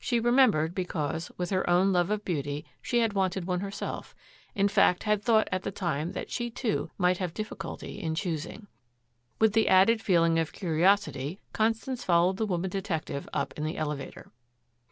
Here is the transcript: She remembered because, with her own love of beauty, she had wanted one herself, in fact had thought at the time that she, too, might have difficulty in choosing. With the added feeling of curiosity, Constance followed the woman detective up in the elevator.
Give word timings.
She 0.00 0.18
remembered 0.18 0.74
because, 0.74 1.30
with 1.36 1.50
her 1.50 1.70
own 1.70 1.92
love 1.92 2.10
of 2.10 2.24
beauty, 2.24 2.64
she 2.82 2.98
had 2.98 3.12
wanted 3.12 3.44
one 3.44 3.60
herself, 3.60 4.16
in 4.52 4.66
fact 4.66 5.04
had 5.04 5.22
thought 5.22 5.46
at 5.52 5.62
the 5.62 5.70
time 5.70 6.10
that 6.10 6.28
she, 6.28 6.50
too, 6.50 6.90
might 6.98 7.18
have 7.18 7.32
difficulty 7.32 8.00
in 8.02 8.16
choosing. 8.16 8.66
With 9.38 9.52
the 9.52 9.68
added 9.68 10.02
feeling 10.02 10.40
of 10.40 10.52
curiosity, 10.52 11.38
Constance 11.52 12.02
followed 12.02 12.36
the 12.38 12.46
woman 12.46 12.68
detective 12.70 13.28
up 13.32 13.52
in 13.56 13.62
the 13.62 13.78
elevator. 13.78 14.32